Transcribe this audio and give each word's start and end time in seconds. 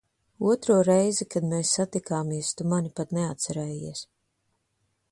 Otro 0.51 0.77
reizi, 0.87 1.27
kad 1.35 1.45
mēs 1.51 1.75
satikāmies, 1.81 2.51
tu 2.61 2.69
mani 2.73 2.93
pat 3.01 3.15
neatcerējies. 3.19 4.07